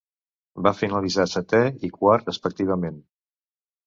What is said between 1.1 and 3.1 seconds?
setè i quart respectivament.